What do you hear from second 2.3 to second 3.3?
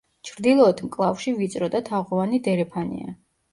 დერეფანია.